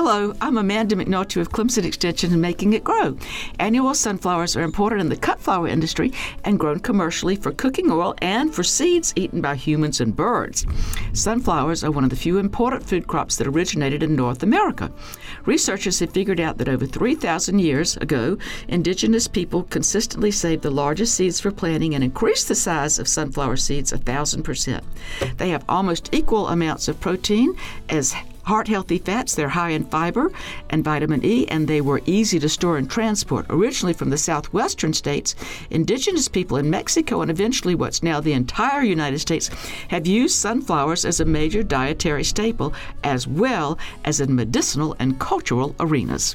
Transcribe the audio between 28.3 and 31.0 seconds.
heart healthy fats. They're high in fiber and